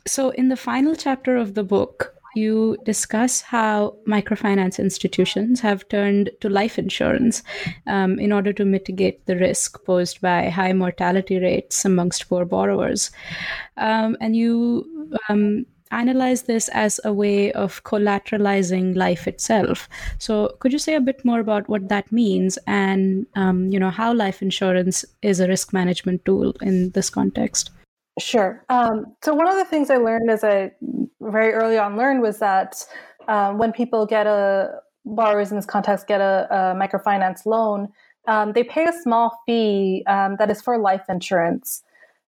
[0.06, 6.30] so, in the final chapter of the book, you discuss how microfinance institutions have turned
[6.40, 7.42] to life insurance
[7.86, 13.10] um, in order to mitigate the risk posed by high mortality rates amongst poor borrowers.
[13.76, 19.88] Um, and you um, analyze this as a way of collateralizing life itself.
[20.18, 23.90] So, could you say a bit more about what that means and um, you know
[23.90, 27.70] how life insurance is a risk management tool in this context?
[28.20, 28.64] Sure.
[28.68, 30.72] Um, so one of the things I learned as I
[31.20, 32.84] very early on learned was that
[33.28, 37.88] um, when people get a borrowers in this context get a, a microfinance loan,
[38.28, 41.82] um, they pay a small fee um, that is for life insurance.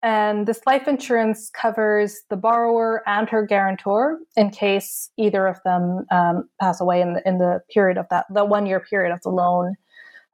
[0.02, 6.06] And this life insurance covers the borrower and her guarantor in case either of them
[6.12, 9.22] um, pass away in the, in the period of that, the one year period of
[9.22, 9.76] the loan.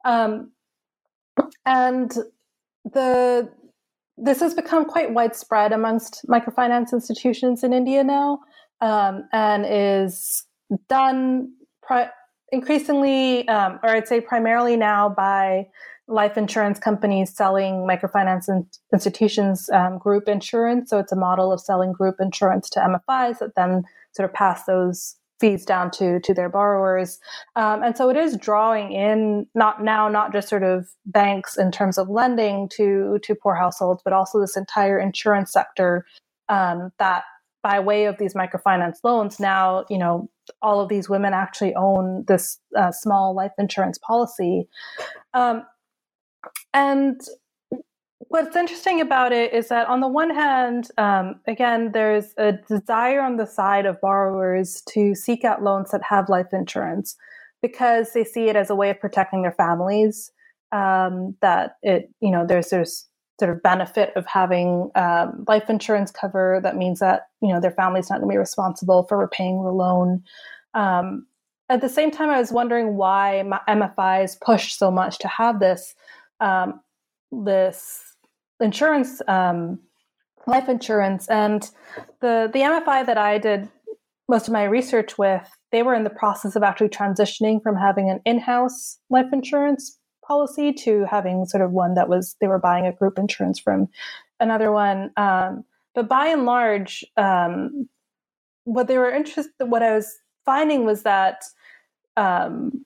[0.04, 0.52] Um,
[1.66, 2.12] and
[2.84, 3.50] the
[4.22, 8.40] this has become quite widespread amongst microfinance institutions in India now,
[8.80, 10.46] um, and is
[10.88, 11.52] done
[11.82, 12.12] pri-
[12.52, 15.68] increasingly, um, or I'd say primarily now, by
[16.08, 20.92] life insurance companies selling microfinance in- institutions um, group insurance.
[20.92, 24.66] So it's a model of selling group insurance to MFIs that then sort of pass
[24.66, 27.20] those fees down to to their borrowers.
[27.56, 31.72] Um, and so it is drawing in not now not just sort of banks in
[31.72, 36.06] terms of lending to to poor households but also this entire insurance sector
[36.48, 37.24] um, that
[37.64, 40.30] by way of these microfinance loans now you know
[40.62, 44.68] all of these women actually own this uh, small life insurance policy.
[45.34, 45.64] Um,
[46.74, 47.20] and
[48.32, 53.20] What's interesting about it is that, on the one hand, um, again, there's a desire
[53.20, 57.18] on the side of borrowers to seek out loans that have life insurance
[57.62, 60.32] because they see it as a way of protecting their families.
[60.72, 63.06] Um, that it, you know, there's there's
[63.38, 66.62] sort of benefit of having um, life insurance cover.
[66.64, 69.72] That means that you know their family's not going to be responsible for repaying the
[69.72, 70.24] loan.
[70.74, 71.28] Um,
[71.68, 75.96] at the same time, I was wondering why MFIs push so much to have this
[76.40, 76.80] um,
[77.34, 78.11] this
[78.62, 79.80] insurance, um,
[80.48, 81.70] life insurance, and
[82.22, 83.70] the the MFI that I did
[84.30, 88.10] most of my research with, they were in the process of actually transitioning from having
[88.10, 92.86] an in-house life insurance policy to having sort of one that was they were buying
[92.86, 93.88] a group insurance from
[94.40, 95.12] another one.
[95.18, 97.90] Um, but by and large, um,
[98.64, 100.10] what they were interested, what I was
[100.46, 101.44] finding was that
[102.16, 102.86] um,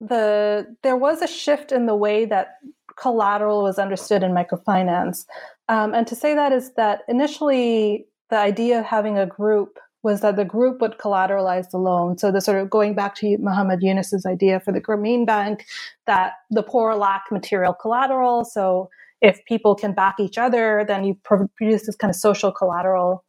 [0.00, 2.56] the there was a shift in the way that
[3.00, 5.24] collateral was understood in microfinance.
[5.68, 10.20] Um, and to say that is that initially the idea of having a group was
[10.20, 12.18] that the group would collateralize the loan.
[12.18, 15.66] So the sort of going back to Muhammad Yunus's idea for the Grameen Bank
[16.06, 18.44] that the poor lack material collateral.
[18.44, 18.90] So
[19.20, 23.24] if people can back each other, then you produce this kind of social collateral,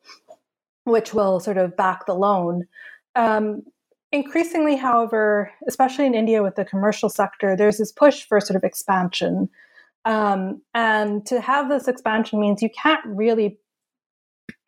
[0.83, 2.65] which will sort of back the loan.
[3.15, 3.63] Um,
[4.11, 8.63] Increasingly, however, especially in India with the commercial sector, there's this push for sort of
[8.63, 9.49] expansion.
[10.05, 13.59] Um, and to have this expansion means you can't really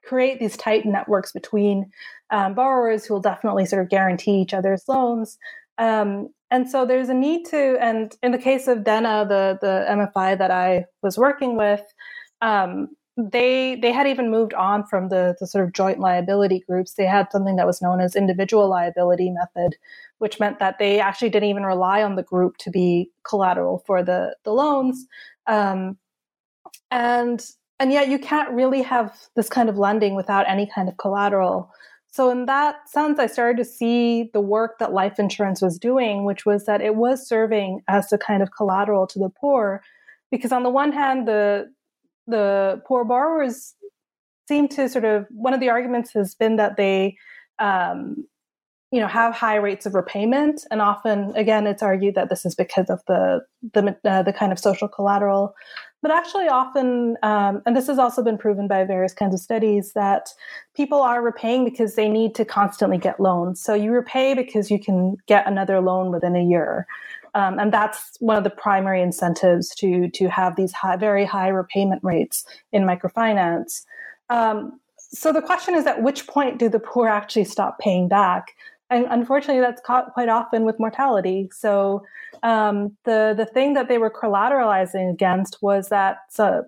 [0.04, 1.90] create these tight networks between
[2.30, 5.38] um, borrowers who will definitely sort of guarantee each other's loans.
[5.78, 9.86] Um, and so there's a need to, and in the case of Dena, the the
[9.90, 11.82] MFI that I was working with,
[12.42, 12.90] um,
[13.30, 16.94] they they had even moved on from the the sort of joint liability groups.
[16.94, 19.76] They had something that was known as individual liability method,
[20.20, 24.04] which meant that they actually didn't even rely on the group to be collateral for
[24.04, 25.06] the the loans.
[25.48, 25.98] Um,
[26.90, 27.46] and
[27.80, 31.72] and yet you can't really have this kind of lending without any kind of collateral.
[32.12, 36.26] So in that sense, I started to see the work that life insurance was doing,
[36.26, 39.82] which was that it was serving as a kind of collateral to the poor,
[40.30, 41.72] because on the one hand, the
[42.28, 43.74] the poor borrowers
[44.48, 47.16] seem to sort of one of the arguments has been that they
[47.60, 48.26] um,
[48.92, 52.56] you know have high rates of repayment and often again it's argued that this is
[52.56, 53.42] because of the
[53.74, 55.56] the, uh, the kind of social collateral
[56.02, 59.94] but actually, often, um, and this has also been proven by various kinds of studies,
[59.94, 60.30] that
[60.76, 63.62] people are repaying because they need to constantly get loans.
[63.62, 66.88] So you repay because you can get another loan within a year.
[67.34, 71.48] Um, and that's one of the primary incentives to to have these high, very high
[71.48, 73.84] repayment rates in microfinance.
[74.30, 78.48] Um, so the question is, at which point do the poor actually stop paying back?
[78.90, 81.50] And unfortunately, that's caught quite often with mortality.
[81.54, 82.04] So
[82.44, 86.18] um, the the thing that they were collateralizing against was that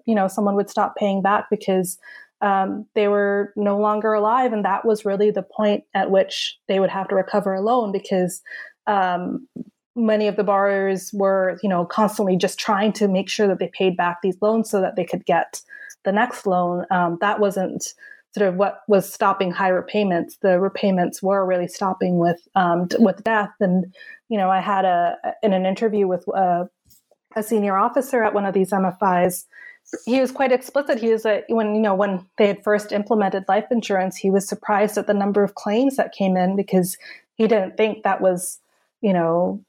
[0.05, 1.97] you know someone would stop paying back because
[2.41, 6.80] um, they were no longer alive, and that was really the point at which they
[6.80, 8.41] would have to recover a loan because
[8.88, 9.47] um,
[9.95, 13.69] many of the borrowers were you know constantly just trying to make sure that they
[13.73, 15.61] paid back these loans so that they could get
[16.03, 16.85] the next loan.
[16.91, 17.93] Um, that wasn't
[18.33, 20.37] sort of what was stopping high repayments.
[20.37, 23.51] The repayments were really stopping with um, with death.
[23.59, 23.93] And
[24.29, 26.65] you know, I had a in an interview with a, uh,
[27.35, 29.45] a senior officer at one of these MFIs.
[30.05, 30.99] He was quite explicit.
[30.99, 34.47] He was a, when you know when they had first implemented life insurance, he was
[34.47, 36.97] surprised at the number of claims that came in because
[37.35, 38.59] he didn't think that was
[39.01, 39.63] you know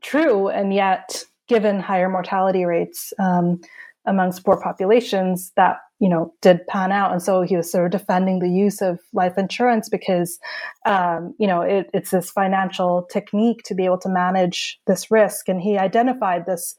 [0.00, 3.60] true, and yet given higher mortality rates um,
[4.06, 7.12] amongst poor populations, that you know did pan out.
[7.12, 10.38] And so he was sort of defending the use of life insurance because
[10.86, 15.48] um, you know it, it's this financial technique to be able to manage this risk.
[15.48, 16.76] And he identified this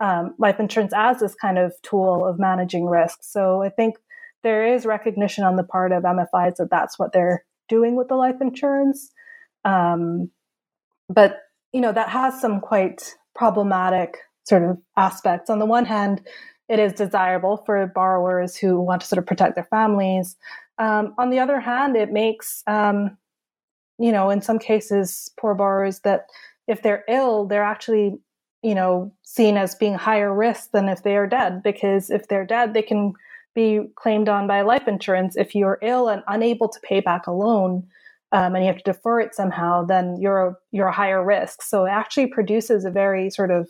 [0.00, 3.20] um, life insurance as this kind of tool of managing risk.
[3.22, 3.96] So i think
[4.42, 8.16] there is recognition on the part of mfis that that's what they're doing with the
[8.16, 9.10] life insurance.
[9.64, 10.30] Um,
[11.08, 11.38] but
[11.72, 16.22] you know that has some quite problematic sort of aspects on the one hand
[16.72, 20.36] it is desirable for borrowers who want to sort of protect their families.
[20.78, 23.18] Um, on the other hand, it makes, um,
[23.98, 26.26] you know, in some cases, poor borrowers that
[26.66, 28.18] if they're ill, they're actually,
[28.62, 31.62] you know, seen as being higher risk than if they are dead.
[31.62, 33.12] Because if they're dead, they can
[33.54, 35.36] be claimed on by life insurance.
[35.36, 37.86] If you're ill and unable to pay back a loan,
[38.32, 41.62] um, and you have to defer it somehow, then you're a, you're a higher risk.
[41.62, 43.68] So it actually produces a very sort of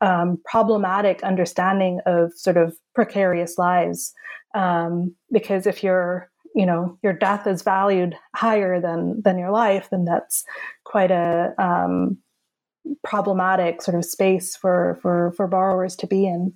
[0.00, 4.12] um, problematic understanding of sort of precarious lives.
[4.54, 9.88] Um, because if your you know your death is valued higher than than your life,
[9.90, 10.44] then that's
[10.84, 12.18] quite a um,
[13.02, 16.52] problematic sort of space for for for borrowers to be in.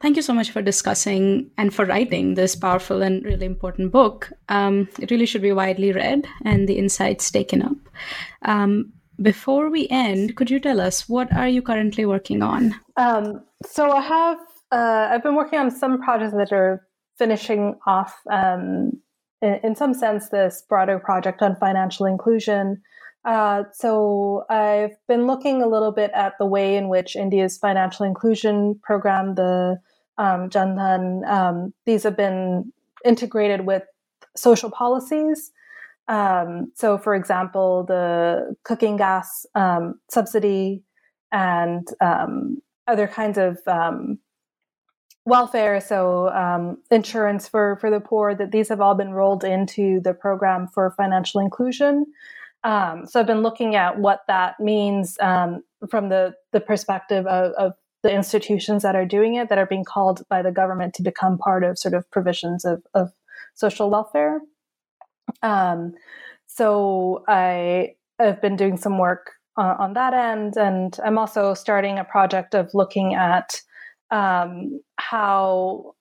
[0.00, 4.32] Thank you so much for discussing and for writing this powerful and really important book.
[4.48, 7.76] Um, it really should be widely read and the insights taken up.
[8.42, 12.76] Um, before we end, could you tell us what are you currently working on?
[12.96, 14.38] Um, so I have
[14.70, 16.86] uh, I've been working on some projects that are
[17.16, 18.92] finishing off, um,
[19.40, 22.80] in, in, some sense, this broader project on financial inclusion.
[23.28, 28.06] Uh, so I've been looking a little bit at the way in which India's financial
[28.06, 29.76] inclusion program, the
[30.16, 32.72] um, Jan Dhan, um, these have been
[33.04, 33.82] integrated with
[34.34, 35.52] social policies.
[36.08, 40.82] Um, so, for example, the cooking gas um, subsidy
[41.30, 44.20] and um, other kinds of um,
[45.26, 50.00] welfare, so um, insurance for, for the poor, that these have all been rolled into
[50.00, 52.06] the program for financial inclusion.
[52.64, 57.72] Um, so, I've been looking at what that means from the, the perspective of, of
[58.02, 61.38] the institutions that are doing it, that are being called by the government to become
[61.38, 63.10] part of sort of provisions of, of
[63.54, 64.40] social welfare.
[65.42, 65.94] Um,
[66.46, 71.98] so I have been doing some work uh, on that end, and I'm also starting
[71.98, 73.60] a project of looking at
[74.10, 75.94] um, how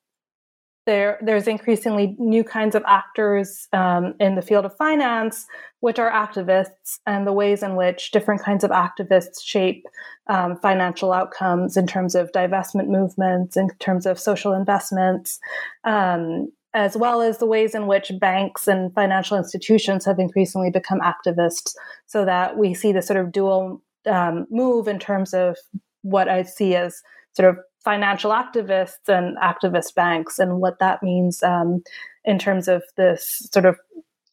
[0.87, 5.45] there there's increasingly new kinds of actors um, in the field of finance,
[5.81, 9.85] which are activists, and the ways in which different kinds of activists shape
[10.27, 15.39] um, financial outcomes in terms of divestment movements, in terms of social investments,
[15.83, 21.01] um, as well as the ways in which banks and financial institutions have increasingly become
[21.01, 21.75] activists,
[22.07, 25.57] so that we see the sort of dual um, move in terms of
[26.01, 27.01] what I see as
[27.33, 27.57] sort of
[27.87, 31.81] financial activists and activist banks, and what that means um,
[32.25, 33.77] in terms of this sort of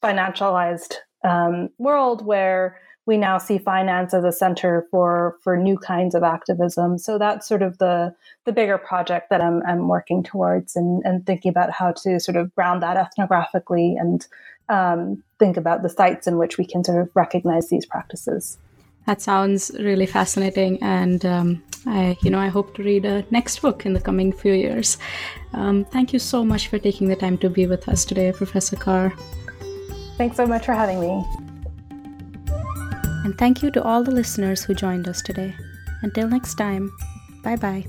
[0.03, 6.17] financialized um, world where we now see finance as a center for for new kinds
[6.17, 6.99] of activism.
[6.99, 8.13] So that's sort of the
[8.45, 12.37] the bigger project that I'm I'm working towards and and thinking about how to sort
[12.37, 14.27] of ground that ethnographically and
[14.69, 18.59] um, think about the sites in which we can sort of recognize these practices.
[19.07, 23.61] That sounds really fascinating, and um, I, you know, I hope to read a next
[23.61, 24.97] book in the coming few years.
[25.53, 28.77] Um, thank you so much for taking the time to be with us today, Professor
[28.77, 29.13] Kar.
[30.17, 31.25] Thanks so much for having me.
[33.25, 35.55] And thank you to all the listeners who joined us today.
[36.03, 36.91] Until next time,
[37.43, 37.87] bye bye.